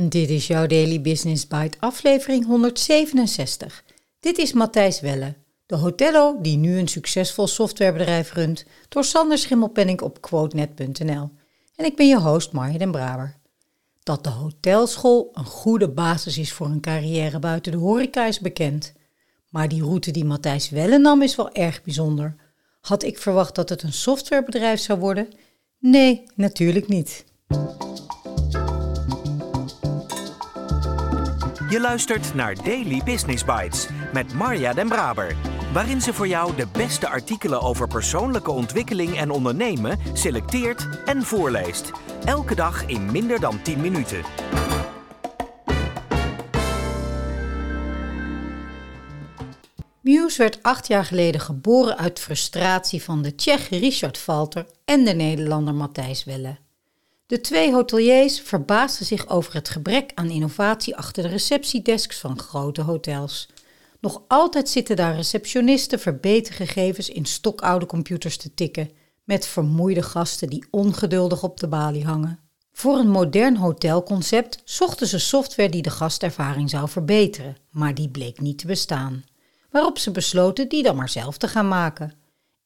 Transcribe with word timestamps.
Dit 0.00 0.28
is 0.28 0.46
jouw 0.46 0.66
Daily 0.66 1.00
Business 1.00 1.46
Bite, 1.46 1.76
aflevering 1.80 2.46
167. 2.46 3.84
Dit 4.20 4.38
is 4.38 4.52
Matthijs 4.52 5.00
Welle, 5.00 5.34
de 5.66 5.76
hotello 5.76 6.36
die 6.40 6.56
nu 6.56 6.78
een 6.78 6.88
succesvol 6.88 7.46
softwarebedrijf 7.46 8.32
runt, 8.32 8.64
door 8.88 9.04
Sander 9.04 9.38
Schimmelpenning 9.38 10.00
op 10.00 10.20
quotenet.nl. 10.20 11.30
En 11.76 11.84
ik 11.84 11.96
ben 11.96 12.08
je 12.08 12.18
host 12.18 12.52
Marja 12.52 12.78
den 12.78 12.90
Braber. 12.90 13.36
Dat 14.02 14.24
de 14.24 14.30
hotelschool 14.30 15.30
een 15.32 15.44
goede 15.44 15.88
basis 15.88 16.38
is 16.38 16.52
voor 16.52 16.66
een 16.66 16.80
carrière 16.80 17.38
buiten 17.38 17.72
de 17.72 17.78
horeca 17.78 18.26
is 18.26 18.40
bekend. 18.40 18.92
Maar 19.50 19.68
die 19.68 19.82
route 19.82 20.10
die 20.10 20.24
Matthijs 20.24 20.70
Welle 20.70 20.98
nam 20.98 21.22
is 21.22 21.36
wel 21.36 21.52
erg 21.52 21.82
bijzonder. 21.82 22.34
Had 22.80 23.02
ik 23.02 23.18
verwacht 23.18 23.54
dat 23.54 23.68
het 23.68 23.82
een 23.82 23.92
softwarebedrijf 23.92 24.80
zou 24.80 24.98
worden? 24.98 25.28
Nee, 25.78 26.22
natuurlijk 26.34 26.88
niet. 26.88 27.24
Je 31.68 31.80
luistert 31.80 32.34
naar 32.34 32.54
Daily 32.54 33.02
Business 33.04 33.44
Bites 33.44 33.88
met 34.12 34.34
Marja 34.34 34.72
Den 34.72 34.88
Braber, 34.88 35.36
waarin 35.72 36.00
ze 36.00 36.12
voor 36.14 36.28
jou 36.28 36.56
de 36.56 36.66
beste 36.72 37.08
artikelen 37.08 37.60
over 37.60 37.88
persoonlijke 37.88 38.50
ontwikkeling 38.50 39.16
en 39.16 39.30
ondernemen 39.30 39.98
selecteert 40.12 40.88
en 41.04 41.22
voorleest. 41.22 41.90
Elke 42.24 42.54
dag 42.54 42.86
in 42.86 43.12
minder 43.12 43.40
dan 43.40 43.62
10 43.62 43.80
minuten. 43.80 44.22
Muse 50.00 50.38
werd 50.38 50.62
acht 50.62 50.86
jaar 50.86 51.04
geleden 51.04 51.40
geboren 51.40 51.98
uit 51.98 52.20
frustratie 52.20 53.02
van 53.02 53.22
de 53.22 53.34
Tsjech 53.34 53.68
Richard 53.68 54.18
Valter 54.18 54.66
en 54.84 55.04
de 55.04 55.12
Nederlander 55.12 55.74
Matthijs 55.74 56.24
Welle. 56.24 56.67
De 57.28 57.40
twee 57.40 57.72
hoteliers 57.72 58.40
verbaasden 58.40 59.06
zich 59.06 59.28
over 59.28 59.54
het 59.54 59.68
gebrek 59.68 60.12
aan 60.14 60.30
innovatie 60.30 60.96
achter 60.96 61.22
de 61.22 61.28
receptiedesks 61.28 62.18
van 62.18 62.38
grote 62.38 62.82
hotels. 62.82 63.48
Nog 64.00 64.22
altijd 64.28 64.68
zitten 64.68 64.96
daar 64.96 65.14
receptionisten 65.14 65.98
verbetergegevens 66.00 67.08
in 67.08 67.24
stokoude 67.24 67.86
computers 67.86 68.36
te 68.36 68.54
tikken, 68.54 68.90
met 69.24 69.46
vermoeide 69.46 70.02
gasten 70.02 70.48
die 70.48 70.66
ongeduldig 70.70 71.42
op 71.42 71.60
de 71.60 71.68
balie 71.68 72.04
hangen. 72.04 72.38
Voor 72.72 72.98
een 72.98 73.10
modern 73.10 73.56
hotelconcept 73.56 74.62
zochten 74.64 75.06
ze 75.06 75.18
software 75.18 75.68
die 75.70 75.82
de 75.82 75.90
gastervaring 75.90 76.70
zou 76.70 76.88
verbeteren, 76.88 77.56
maar 77.70 77.94
die 77.94 78.08
bleek 78.08 78.40
niet 78.40 78.58
te 78.58 78.66
bestaan. 78.66 79.24
Waarop 79.70 79.98
ze 79.98 80.10
besloten 80.10 80.68
die 80.68 80.82
dan 80.82 80.96
maar 80.96 81.08
zelf 81.08 81.38
te 81.38 81.48
gaan 81.48 81.68
maken. 81.68 82.12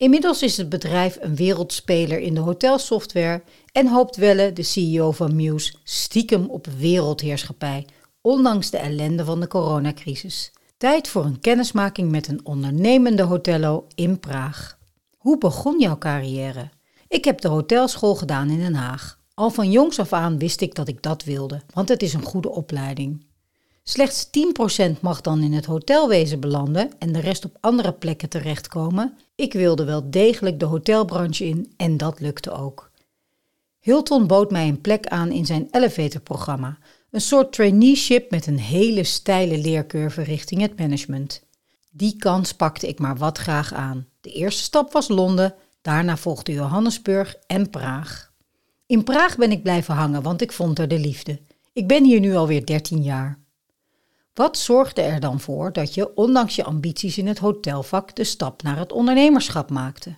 Inmiddels 0.02 0.42
is 0.42 0.56
het 0.56 0.68
bedrijf 0.68 1.18
een 1.20 1.36
wereldspeler 1.36 2.18
in 2.18 2.34
de 2.34 2.40
hotelsoftware 2.40 3.42
en 3.72 3.86
hoopt 3.86 4.16
Welle, 4.16 4.52
de 4.52 4.62
CEO 4.62 5.10
van 5.10 5.36
Muse, 5.36 5.74
stiekem 5.84 6.46
op 6.50 6.66
wereldheerschappij, 6.66 7.86
ondanks 8.20 8.70
de 8.70 8.76
ellende 8.76 9.24
van 9.24 9.40
de 9.40 9.46
coronacrisis. 9.46 10.52
Tijd 10.76 11.08
voor 11.08 11.24
een 11.24 11.40
kennismaking 11.40 12.10
met 12.10 12.28
een 12.28 12.40
ondernemende 12.46 13.22
hotello 13.22 13.86
in 13.94 14.20
Praag. 14.20 14.78
Hoe 15.18 15.38
begon 15.38 15.80
jouw 15.80 15.98
carrière? 15.98 16.70
Ik 17.08 17.24
heb 17.24 17.40
de 17.40 17.48
hotelschool 17.48 18.14
gedaan 18.14 18.50
in 18.50 18.58
Den 18.58 18.74
Haag. 18.74 19.18
Al 19.34 19.50
van 19.50 19.70
jongs 19.70 19.98
af 19.98 20.12
aan 20.12 20.38
wist 20.38 20.60
ik 20.60 20.74
dat 20.74 20.88
ik 20.88 21.02
dat 21.02 21.24
wilde, 21.24 21.62
want 21.74 21.88
het 21.88 22.02
is 22.02 22.12
een 22.12 22.24
goede 22.24 22.50
opleiding. 22.50 23.24
Slechts 23.84 24.26
10% 24.26 25.00
mag 25.00 25.20
dan 25.20 25.42
in 25.42 25.52
het 25.52 25.64
hotelwezen 25.64 26.40
belanden 26.40 26.90
en 26.98 27.12
de 27.12 27.20
rest 27.20 27.44
op 27.44 27.56
andere 27.60 27.92
plekken 27.92 28.28
terechtkomen. 28.28 29.16
Ik 29.34 29.52
wilde 29.52 29.84
wel 29.84 30.10
degelijk 30.10 30.60
de 30.60 30.64
hotelbranche 30.64 31.44
in 31.44 31.72
en 31.76 31.96
dat 31.96 32.20
lukte 32.20 32.50
ook. 32.50 32.90
Hilton 33.80 34.26
bood 34.26 34.50
mij 34.50 34.68
een 34.68 34.80
plek 34.80 35.06
aan 35.06 35.30
in 35.30 35.46
zijn 35.46 35.68
elevatorprogramma, 35.70 36.78
een 37.10 37.20
soort 37.20 37.52
traineeship 37.52 38.30
met 38.30 38.46
een 38.46 38.58
hele 38.58 39.04
steile 39.04 39.58
leercurve 39.58 40.22
richting 40.22 40.60
het 40.60 40.78
management. 40.78 41.42
Die 41.90 42.16
kans 42.16 42.52
pakte 42.52 42.88
ik 42.88 42.98
maar 42.98 43.16
wat 43.16 43.38
graag 43.38 43.72
aan. 43.72 44.06
De 44.20 44.32
eerste 44.32 44.62
stap 44.62 44.92
was 44.92 45.08
Londen, 45.08 45.54
daarna 45.80 46.16
volgde 46.16 46.52
Johannesburg 46.52 47.36
en 47.46 47.70
Praag. 47.70 48.32
In 48.86 49.04
Praag 49.04 49.36
ben 49.36 49.50
ik 49.50 49.62
blijven 49.62 49.94
hangen, 49.94 50.22
want 50.22 50.42
ik 50.42 50.52
vond 50.52 50.78
er 50.78 50.88
de 50.88 50.98
liefde. 50.98 51.40
Ik 51.72 51.86
ben 51.86 52.04
hier 52.04 52.20
nu 52.20 52.34
alweer 52.34 52.66
13 52.66 53.02
jaar. 53.02 53.41
Wat 54.34 54.58
zorgde 54.58 55.02
er 55.02 55.20
dan 55.20 55.40
voor 55.40 55.72
dat 55.72 55.94
je, 55.94 56.14
ondanks 56.14 56.56
je 56.56 56.64
ambities 56.64 57.18
in 57.18 57.26
het 57.26 57.38
hotelvak, 57.38 58.14
de 58.14 58.24
stap 58.24 58.62
naar 58.62 58.78
het 58.78 58.92
ondernemerschap 58.92 59.70
maakte? 59.70 60.16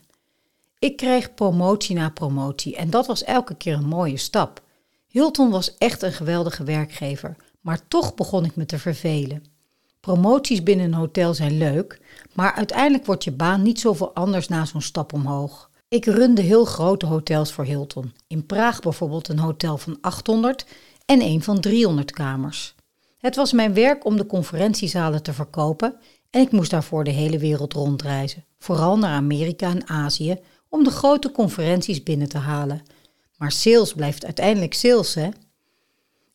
Ik 0.79 0.97
kreeg 0.97 1.35
promotie 1.35 1.97
na 1.97 2.11
promotie 2.11 2.77
en 2.77 2.91
dat 2.91 3.07
was 3.07 3.25
elke 3.25 3.55
keer 3.55 3.75
een 3.75 3.87
mooie 3.87 4.17
stap. 4.17 4.63
Hilton 5.07 5.51
was 5.51 5.77
echt 5.79 6.03
een 6.03 6.13
geweldige 6.13 6.65
werkgever, 6.65 7.37
maar 7.61 7.89
toch 7.89 8.15
begon 8.15 8.45
ik 8.45 8.57
me 8.57 8.67
te 8.67 8.79
vervelen. 8.79 9.45
Promoties 10.01 10.63
binnen 10.63 10.87
een 10.87 10.95
hotel 10.95 11.35
zijn 11.35 11.59
leuk, 11.59 12.01
maar 12.33 12.53
uiteindelijk 12.53 13.07
wordt 13.07 13.25
je 13.25 13.33
baan 13.33 13.63
niet 13.63 13.81
zoveel 13.81 14.15
anders 14.15 14.49
na 14.49 14.65
zo'n 14.65 14.83
stap 14.83 15.13
omhoog. 15.13 15.71
Ik 15.89 16.05
runde 16.05 16.43
heel 16.43 16.65
grote 16.65 17.07
hotels 17.07 17.53
voor 17.53 17.65
Hilton. 17.65 18.15
In 18.27 18.47
Praag 18.47 18.81
bijvoorbeeld 18.81 19.29
een 19.29 19.39
hotel 19.39 19.79
van 19.79 19.99
800 20.01 20.67
en 21.07 21.23
een 21.23 21.43
van 21.43 21.61
300 21.61 22.11
kamers. 22.11 22.75
Het 23.25 23.37
was 23.37 23.53
mijn 23.53 23.75
werk 23.75 24.05
om 24.05 24.17
de 24.17 24.27
conferentiezalen 24.27 25.23
te 25.23 25.33
verkopen 25.33 25.97
en 26.31 26.41
ik 26.41 26.51
moest 26.51 26.71
daarvoor 26.71 27.05
de 27.05 27.11
hele 27.11 27.39
wereld 27.39 27.73
rondreizen, 27.73 28.45
vooral 28.59 28.99
naar 28.99 29.15
Amerika 29.15 29.69
en 29.69 29.89
Azië, 29.89 30.39
om 30.69 30.85
de 30.85 30.91
grote 30.91 31.33
conferenties 31.33 32.03
binnen 32.03 32.29
te 32.29 32.39
halen. 32.39 32.83
Maar 33.37 33.53
sales 33.53 33.93
blijft 33.93 34.25
uiteindelijk 34.25 34.75
sales, 34.75 35.15
hè? 35.15 35.29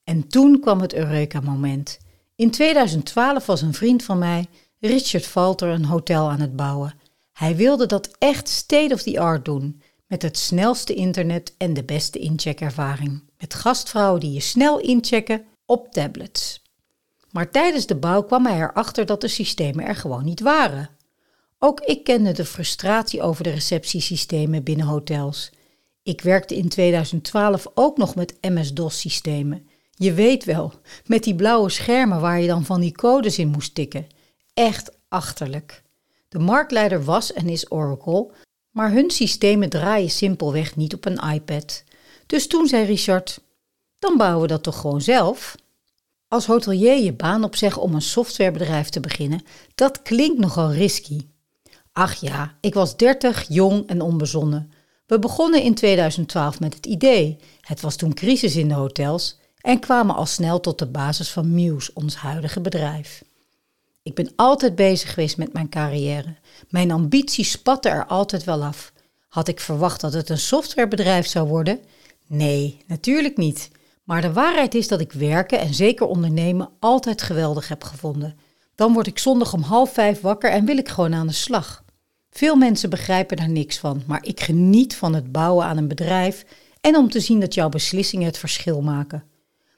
En 0.04 0.28
toen 0.28 0.60
kwam 0.60 0.82
het 0.82 0.94
Eureka-moment. 0.94 2.00
In 2.36 2.52
2012 2.52 3.46
was 3.46 3.62
een 3.62 3.74
vriend 3.74 4.04
van 4.04 4.18
mij, 4.18 4.46
Richard 4.80 5.26
Falter, 5.26 5.70
een 5.70 5.86
hotel 5.86 6.30
aan 6.30 6.42
het 6.42 6.56
bouwen. 6.56 6.94
Hij 7.32 7.56
wilde 7.56 7.86
dat 7.86 8.16
echt 8.20 8.48
state 8.48 8.94
of 8.94 9.02
the 9.02 9.20
art 9.20 9.46
doen, 9.46 9.82
met 10.08 10.22
het 10.22 10.38
snelste 10.38 10.94
internet 10.94 11.54
en 11.58 11.74
de 11.74 11.84
beste 11.84 12.20
incheckervaring. 12.20 13.24
Met 13.38 13.54
gastvrouwen 13.54 14.20
die 14.20 14.32
je 14.32 14.40
snel 14.40 14.80
inchecken 14.80 15.46
op 15.66 15.92
tablets. 15.92 16.68
Maar 17.32 17.52
tijdens 17.52 17.86
de 17.86 17.96
bouw 17.96 18.24
kwam 18.24 18.46
hij 18.46 18.60
erachter 18.60 19.06
dat 19.06 19.22
de 19.22 19.28
systemen 19.28 19.86
er 19.86 19.96
gewoon 19.96 20.26
niet 20.26 20.40
waren. 20.40 20.90
Ook 21.60 21.80
ik 21.80 22.04
kende 22.04 22.32
de 22.32 22.46
frustratie 22.46 23.22
over 23.22 23.44
de 23.44 23.50
receptiesystemen 23.50 24.64
binnen 24.64 24.86
hotels. 24.86 25.52
Ik 26.04 26.22
werkte 26.22 26.56
in 26.56 26.70
2012 26.70 27.68
ook 27.74 27.98
nog 27.98 28.16
met 28.16 28.38
MS-DOS-systemen. 28.42 29.68
Je 29.96 30.14
weet 30.14 30.44
wel, 30.44 30.74
met 31.06 31.24
die 31.24 31.36
blauwe 31.36 31.70
schermen 31.70 32.22
waar 32.22 32.40
je 32.42 32.48
dan 32.48 32.66
van 32.66 32.82
die 32.82 32.92
codes 32.92 33.38
in 33.38 33.48
moest 33.48 33.76
tikken. 33.76 34.08
Echt 34.54 34.92
achterlijk. 35.08 35.84
De 36.30 36.40
marktleider 36.40 37.04
was 37.04 37.34
en 37.34 37.50
is 37.50 37.72
Oracle, 37.72 38.32
maar 38.72 38.92
hun 38.92 39.12
systemen 39.12 39.70
draaien 39.70 40.10
simpelweg 40.10 40.76
niet 40.76 40.94
op 40.94 41.06
een 41.06 41.32
iPad. 41.34 41.84
Dus 42.26 42.48
toen 42.48 42.68
zei 42.68 42.86
Richard: 42.86 43.42
Dan 44.00 44.18
bouwen 44.18 44.42
we 44.42 44.48
dat 44.48 44.64
toch 44.64 44.80
gewoon 44.80 45.02
zelf? 45.02 45.56
Als 46.30 46.46
hotelier 46.46 46.98
je 47.04 47.14
baan 47.14 47.44
opzeggen 47.44 47.82
om 47.82 47.96
een 47.96 48.02
softwarebedrijf 48.02 48.90
te 48.90 49.00
beginnen, 49.00 49.44
dat 49.76 50.02
klinkt 50.02 50.40
nogal 50.40 50.72
risky. 50.72 51.28
Ach 51.92 52.14
ja, 52.14 52.56
ik 52.62 52.74
was 52.74 52.98
30, 52.98 53.46
jong 53.48 53.88
en 53.88 54.02
onbezonnen. 54.02 54.72
We 55.06 55.20
begonnen 55.20 55.64
in 55.64 55.74
2012 55.74 56.60
met 56.60 56.74
het 56.74 56.86
idee. 56.86 57.38
Het 57.62 57.82
was 57.82 57.96
toen 57.96 58.14
crisis 58.14 58.56
in 58.56 58.68
de 58.68 58.74
hotels 58.74 59.38
en 59.62 59.80
kwamen 59.80 60.16
al 60.16 60.26
snel 60.26 60.60
tot 60.60 60.80
de 60.80 60.88
basis 60.88 61.30
van 61.30 61.54
Muse, 61.54 61.92
ons 61.94 62.16
huidige 62.16 62.62
bedrijf. 62.62 63.24
Ik 64.04 64.16
ben 64.16 64.32
altijd 64.36 64.76
bezig 64.76 65.14
geweest 65.14 65.38
met 65.38 65.54
mijn 65.54 65.70
carrière. 65.70 66.36
Mijn 66.70 66.92
ambities 66.92 67.52
spatten 67.52 67.92
er 67.92 68.06
altijd 68.06 68.44
wel 68.44 68.64
af. 68.64 68.94
Had 69.28 69.48
ik 69.48 69.60
verwacht 69.60 70.02
dat 70.02 70.14
het 70.14 70.30
een 70.30 70.38
softwarebedrijf 70.38 71.28
zou 71.28 71.48
worden? 71.48 71.80
Nee, 72.28 72.84
natuurlijk 72.88 73.38
niet. 73.38 73.70
Maar 74.10 74.22
de 74.22 74.34
waarheid 74.34 74.76
is 74.76 74.88
dat 74.88 75.00
ik 75.00 75.12
werken 75.12 75.60
en 75.60 75.74
zeker 75.74 76.06
ondernemen 76.06 76.70
altijd 76.80 77.22
geweldig 77.22 77.68
heb 77.68 77.84
gevonden. 77.84 78.38
Dan 78.76 78.94
word 78.94 79.08
ik 79.08 79.20
zondag 79.20 79.54
om 79.54 79.62
half 79.62 79.94
vijf 79.94 80.22
wakker 80.22 80.52
en 80.52 80.66
wil 80.66 80.78
ik 80.78 80.90
gewoon 80.90 81.14
aan 81.14 81.28
de 81.28 81.34
slag. 81.34 81.84
Veel 82.30 82.56
mensen 82.56 82.90
begrijpen 82.90 83.38
daar 83.38 83.50
niks 83.50 83.78
van, 83.78 84.04
maar 84.08 84.26
ik 84.26 84.40
geniet 84.40 84.96
van 84.96 85.14
het 85.14 85.32
bouwen 85.32 85.66
aan 85.66 85.78
een 85.78 85.88
bedrijf 85.88 86.46
en 86.82 86.96
om 86.96 87.10
te 87.10 87.20
zien 87.20 87.40
dat 87.40 87.54
jouw 87.54 87.70
beslissingen 87.70 88.26
het 88.26 88.38
verschil 88.38 88.82
maken. 88.82 89.24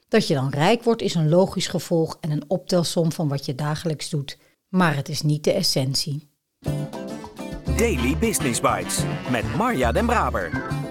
Dat 0.08 0.26
je 0.26 0.34
dan 0.34 0.50
rijk 0.50 0.82
wordt 0.82 1.02
is 1.02 1.14
een 1.14 1.28
logisch 1.28 1.68
gevolg 1.68 2.18
en 2.20 2.30
een 2.30 2.44
optelsom 2.48 3.12
van 3.12 3.28
wat 3.28 3.46
je 3.46 3.54
dagelijks 3.54 4.10
doet. 4.10 4.38
Maar 4.68 4.96
het 4.96 5.08
is 5.08 5.22
niet 5.22 5.44
de 5.44 5.52
essentie. 5.52 6.30
Daily 7.76 8.16
Business 8.16 8.60
Bites 8.60 8.98
met 9.30 9.56
Marja 9.56 9.92
Den 9.92 10.06
Braber. 10.06 10.81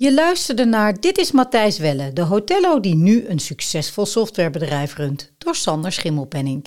Je 0.00 0.14
luisterde 0.14 0.64
naar 0.64 1.00
Dit 1.00 1.18
is 1.18 1.32
Matthijs 1.32 1.78
Welle, 1.78 2.12
de 2.12 2.22
hotello 2.22 2.80
die 2.80 2.94
nu 2.94 3.26
een 3.26 3.38
succesvol 3.38 4.06
softwarebedrijf 4.06 4.96
runt, 4.96 5.32
door 5.38 5.54
Sander 5.54 5.92
Schimmelpenning. 5.92 6.66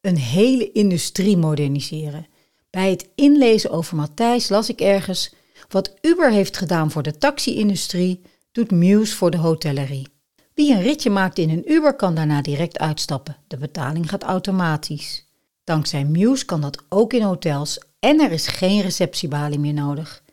Een 0.00 0.16
hele 0.16 0.72
industrie 0.72 1.36
moderniseren. 1.36 2.26
Bij 2.70 2.90
het 2.90 3.08
inlezen 3.14 3.70
over 3.70 3.96
Matthijs 3.96 4.48
las 4.48 4.68
ik 4.68 4.80
ergens: 4.80 5.34
wat 5.68 5.94
Uber 6.00 6.30
heeft 6.30 6.56
gedaan 6.56 6.90
voor 6.90 7.02
de 7.02 7.18
taxi-industrie, 7.18 8.22
doet 8.52 8.70
Muse 8.70 9.16
voor 9.16 9.30
de 9.30 9.38
hotellerie. 9.38 10.08
Wie 10.54 10.72
een 10.72 10.82
ritje 10.82 11.10
maakt 11.10 11.38
in 11.38 11.50
een 11.50 11.72
Uber 11.72 11.94
kan 11.94 12.14
daarna 12.14 12.42
direct 12.42 12.78
uitstappen. 12.78 13.36
De 13.46 13.56
betaling 13.56 14.08
gaat 14.08 14.22
automatisch. 14.22 15.26
Dankzij 15.64 16.04
Muse 16.04 16.44
kan 16.44 16.60
dat 16.60 16.84
ook 16.88 17.12
in 17.12 17.22
hotels 17.22 17.80
en 17.98 18.20
er 18.20 18.32
is 18.32 18.46
geen 18.46 18.80
receptiebalie 18.80 19.58
meer 19.58 19.74
nodig. 19.74 20.26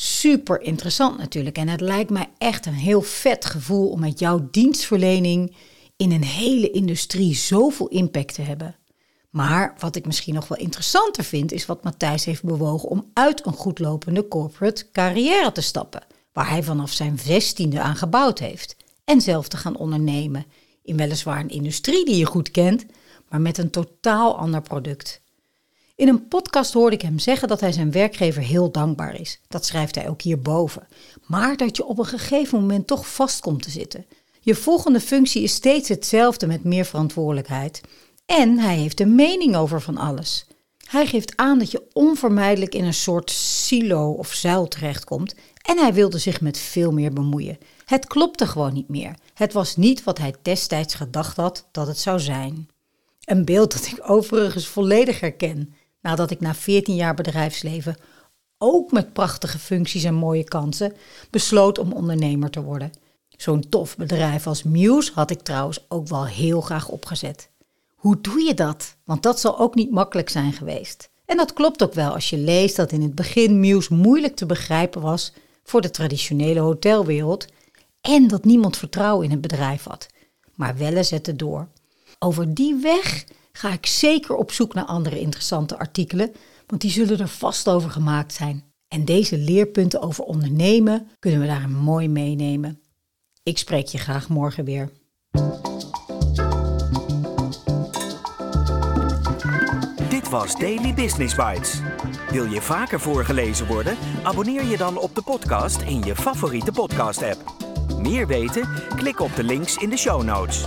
Super 0.00 0.62
interessant 0.62 1.18
natuurlijk 1.18 1.58
en 1.58 1.68
het 1.68 1.80
lijkt 1.80 2.10
mij 2.10 2.30
echt 2.38 2.66
een 2.66 2.74
heel 2.74 3.02
vet 3.02 3.44
gevoel 3.44 3.88
om 3.88 4.00
met 4.00 4.18
jouw 4.18 4.48
dienstverlening 4.50 5.56
in 5.96 6.12
een 6.12 6.24
hele 6.24 6.70
industrie 6.70 7.34
zoveel 7.34 7.88
impact 7.88 8.34
te 8.34 8.42
hebben. 8.42 8.76
Maar 9.30 9.74
wat 9.78 9.96
ik 9.96 10.06
misschien 10.06 10.34
nog 10.34 10.48
wel 10.48 10.58
interessanter 10.58 11.24
vind, 11.24 11.52
is 11.52 11.66
wat 11.66 11.84
Matthijs 11.84 12.24
heeft 12.24 12.42
bewogen 12.42 12.88
om 12.88 13.10
uit 13.12 13.46
een 13.46 13.52
goedlopende 13.52 14.28
corporate 14.28 14.90
carrière 14.90 15.52
te 15.52 15.60
stappen, 15.60 16.06
waar 16.32 16.48
hij 16.48 16.62
vanaf 16.62 16.92
zijn 16.92 17.18
zestiende 17.18 17.80
aan 17.80 17.96
gebouwd 17.96 18.38
heeft, 18.38 18.76
en 19.04 19.20
zelf 19.20 19.48
te 19.48 19.56
gaan 19.56 19.76
ondernemen 19.76 20.46
in 20.82 20.96
weliswaar 20.96 21.40
een 21.40 21.48
industrie 21.48 22.04
die 22.04 22.16
je 22.16 22.26
goed 22.26 22.50
kent, 22.50 22.86
maar 23.28 23.40
met 23.40 23.58
een 23.58 23.70
totaal 23.70 24.38
ander 24.38 24.62
product. 24.62 25.20
In 25.98 26.08
een 26.08 26.28
podcast 26.28 26.72
hoorde 26.72 26.96
ik 26.96 27.02
hem 27.02 27.18
zeggen 27.18 27.48
dat 27.48 27.60
hij 27.60 27.72
zijn 27.72 27.90
werkgever 27.90 28.42
heel 28.42 28.70
dankbaar 28.70 29.20
is. 29.20 29.40
Dat 29.48 29.66
schrijft 29.66 29.94
hij 29.94 30.08
ook 30.08 30.22
hierboven. 30.22 30.88
Maar 31.26 31.56
dat 31.56 31.76
je 31.76 31.84
op 31.84 31.98
een 31.98 32.04
gegeven 32.06 32.60
moment 32.60 32.86
toch 32.86 33.14
vast 33.14 33.40
komt 33.40 33.62
te 33.62 33.70
zitten. 33.70 34.06
Je 34.40 34.54
volgende 34.54 35.00
functie 35.00 35.42
is 35.42 35.52
steeds 35.52 35.88
hetzelfde 35.88 36.46
met 36.46 36.64
meer 36.64 36.84
verantwoordelijkheid. 36.84 37.80
En 38.26 38.58
hij 38.58 38.76
heeft 38.76 39.00
een 39.00 39.14
mening 39.14 39.56
over 39.56 39.80
van 39.80 39.96
alles. 39.96 40.46
Hij 40.88 41.06
geeft 41.06 41.36
aan 41.36 41.58
dat 41.58 41.70
je 41.70 41.86
onvermijdelijk 41.92 42.74
in 42.74 42.84
een 42.84 42.94
soort 42.94 43.30
silo 43.30 44.10
of 44.10 44.32
zuil 44.32 44.68
terechtkomt 44.68 45.34
en 45.62 45.78
hij 45.78 45.92
wilde 45.92 46.18
zich 46.18 46.40
met 46.40 46.58
veel 46.58 46.92
meer 46.92 47.12
bemoeien. 47.12 47.58
Het 47.84 48.06
klopte 48.06 48.46
gewoon 48.46 48.72
niet 48.72 48.88
meer. 48.88 49.14
Het 49.34 49.52
was 49.52 49.76
niet 49.76 50.04
wat 50.04 50.18
hij 50.18 50.34
destijds 50.42 50.94
gedacht 50.94 51.36
had 51.36 51.68
dat 51.72 51.86
het 51.86 51.98
zou 51.98 52.20
zijn. 52.20 52.68
Een 53.24 53.44
beeld 53.44 53.72
dat 53.72 53.86
ik 53.86 54.10
overigens 54.10 54.66
volledig 54.66 55.20
herken, 55.20 55.74
nadat 56.00 56.30
ik 56.30 56.40
na 56.40 56.54
14 56.54 56.94
jaar 56.94 57.14
bedrijfsleven, 57.14 57.96
ook 58.58 58.92
met 58.92 59.12
prachtige 59.12 59.58
functies 59.58 60.04
en 60.04 60.14
mooie 60.14 60.44
kansen, 60.44 60.92
besloot 61.30 61.78
om 61.78 61.92
ondernemer 61.92 62.50
te 62.50 62.62
worden. 62.62 62.92
Zo'n 63.28 63.68
tof 63.68 63.96
bedrijf 63.96 64.46
als 64.46 64.62
Muse 64.62 65.12
had 65.14 65.30
ik 65.30 65.40
trouwens 65.40 65.84
ook 65.88 66.08
wel 66.08 66.26
heel 66.26 66.60
graag 66.60 66.88
opgezet. 66.88 67.50
Hoe 67.94 68.20
doe 68.20 68.42
je 68.42 68.54
dat? 68.54 68.96
Want 69.04 69.22
dat 69.22 69.40
zal 69.40 69.58
ook 69.58 69.74
niet 69.74 69.90
makkelijk 69.90 70.28
zijn 70.28 70.52
geweest. 70.52 71.10
En 71.24 71.36
dat 71.36 71.52
klopt 71.52 71.82
ook 71.82 71.94
wel 71.94 72.12
als 72.12 72.30
je 72.30 72.36
leest 72.36 72.76
dat 72.76 72.92
in 72.92 73.02
het 73.02 73.14
begin 73.14 73.60
Muse 73.60 73.94
moeilijk 73.94 74.36
te 74.36 74.46
begrijpen 74.46 75.00
was 75.00 75.32
voor 75.64 75.80
de 75.80 75.90
traditionele 75.90 76.60
hotelwereld 76.60 77.46
en 78.00 78.28
dat 78.28 78.44
niemand 78.44 78.76
vertrouwen 78.76 79.24
in 79.24 79.30
het 79.30 79.40
bedrijf 79.40 79.84
had. 79.84 80.06
Maar 80.54 80.76
Welle 80.76 81.02
zette 81.02 81.36
door. 81.36 81.68
Over 82.18 82.54
die 82.54 82.76
weg 82.76 83.24
ga 83.58 83.72
ik 83.72 83.86
zeker 83.86 84.34
op 84.34 84.52
zoek 84.52 84.74
naar 84.74 84.84
andere 84.84 85.20
interessante 85.20 85.78
artikelen, 85.78 86.32
want 86.66 86.80
die 86.80 86.90
zullen 86.90 87.18
er 87.18 87.28
vast 87.28 87.68
over 87.68 87.90
gemaakt 87.90 88.32
zijn. 88.32 88.64
En 88.88 89.04
deze 89.04 89.38
leerpunten 89.38 90.02
over 90.02 90.24
ondernemen 90.24 91.08
kunnen 91.18 91.40
we 91.40 91.46
daar 91.46 91.70
mooi 91.70 92.08
meenemen. 92.08 92.80
Ik 93.42 93.58
spreek 93.58 93.86
je 93.86 93.98
graag 93.98 94.28
morgen 94.28 94.64
weer. 94.64 94.90
Dit 100.08 100.28
was 100.28 100.58
Daily 100.58 100.94
Business 100.94 101.34
Bites. 101.34 101.80
Wil 102.30 102.44
je 102.44 102.62
vaker 102.62 103.00
voorgelezen 103.00 103.66
worden? 103.66 103.96
Abonneer 104.22 104.64
je 104.64 104.76
dan 104.76 104.98
op 104.98 105.14
de 105.14 105.22
podcast 105.22 105.80
in 105.82 106.02
je 106.02 106.16
favoriete 106.16 106.72
podcast-app. 106.72 107.56
Meer 107.98 108.26
weten? 108.26 108.68
Klik 108.96 109.20
op 109.20 109.36
de 109.36 109.44
links 109.44 109.76
in 109.76 109.90
de 109.90 109.96
show 109.96 110.22
notes. 110.22 110.66